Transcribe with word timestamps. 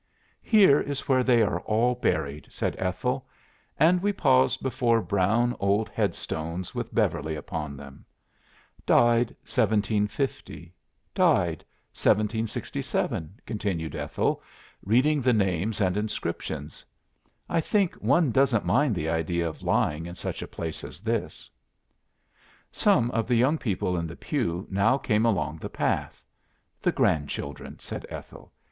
"'Here 0.41 0.79
is 0.81 1.07
where 1.07 1.23
they 1.23 1.43
are 1.43 1.59
all 1.59 1.93
buried,' 1.93 2.47
said 2.49 2.75
Ethel, 2.79 3.27
and 3.79 4.01
we 4.01 4.11
paused 4.11 4.63
before 4.63 4.99
brown 4.99 5.55
old 5.59 5.89
headstones 5.89 6.73
with 6.73 6.91
Beverly 6.91 7.35
upon 7.35 7.77
them. 7.77 8.03
'Died 8.87 9.29
1750; 9.45 10.73
died 11.13 11.63
1767,' 11.93 13.29
continued 13.45 13.95
Ethel, 13.95 14.41
reading 14.83 15.21
the 15.21 15.33
names 15.33 15.79
and 15.79 15.95
inscriptions. 15.95 16.83
'I 17.47 17.61
think 17.61 17.93
one 17.97 18.31
doesn't 18.31 18.65
mind 18.65 18.95
the 18.95 19.07
idea 19.07 19.47
of 19.47 19.61
lying 19.61 20.07
in 20.07 20.15
such 20.15 20.41
a 20.41 20.47
place 20.47 20.83
as 20.83 21.01
this.'" 21.01 21.47
"Some 22.71 23.11
of 23.11 23.27
the 23.27 23.35
young 23.35 23.59
people 23.59 23.95
in 23.95 24.07
the 24.07 24.15
pew 24.15 24.65
now 24.71 24.97
came 24.97 25.27
along 25.27 25.57
the 25.59 25.69
path. 25.69 26.23
'The 26.81 26.91
grandchildren,' 26.91 27.77
said 27.77 28.07
Ethel. 28.09 28.51